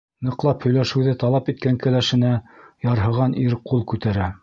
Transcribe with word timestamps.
Ныҡлап 0.27 0.63
һөйләшеүҙе 0.67 1.13
талап 1.25 1.53
иткән 1.53 1.79
кәләшенә 1.85 2.35
ярһыған 2.89 3.41
ир 3.47 3.61
ҡул 3.71 3.91
күтәрә. 3.95 4.37